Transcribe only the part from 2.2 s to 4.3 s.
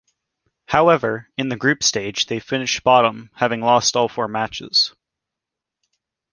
they finished bottom having lost all four